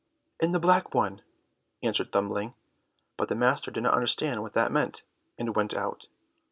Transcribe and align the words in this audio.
"In 0.39 0.51
the 0.51 0.59
black 0.59 0.95
one," 0.95 1.21
answered 1.83 2.11
Thumbling, 2.11 2.55
but 3.17 3.29
the 3.29 3.35
master 3.35 3.69
did 3.69 3.83
not 3.83 3.93
understand 3.93 4.41
what 4.41 4.53
that 4.55 4.71
meant, 4.71 5.03
and 5.37 5.55
went 5.55 5.75
out. 5.75 6.07